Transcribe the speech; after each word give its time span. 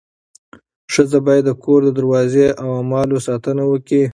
ښځه 0.93 1.19
باید 1.27 1.43
د 1.47 1.51
کور 1.63 1.79
د 1.85 1.89
دروازې 1.99 2.47
او 2.61 2.69
اموالو 2.81 3.17
ساتنه 3.27 3.63
وکړي. 3.67 4.03